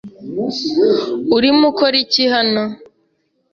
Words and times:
Urimo 1.35 1.63
ukora 1.71 1.95
iki 2.03 2.23
hano? 2.33 2.63